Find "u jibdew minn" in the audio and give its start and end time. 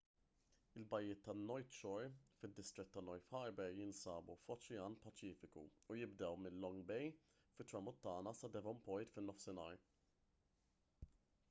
5.69-6.59